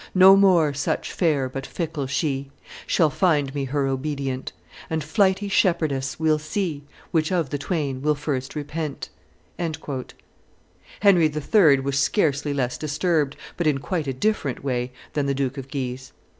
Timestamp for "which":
7.11-7.31